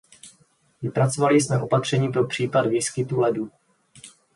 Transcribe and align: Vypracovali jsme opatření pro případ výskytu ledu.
Vypracovali 0.81 1.41
jsme 1.41 1.61
opatření 1.61 2.09
pro 2.11 2.27
případ 2.27 2.61
výskytu 2.67 3.19
ledu. 3.19 3.51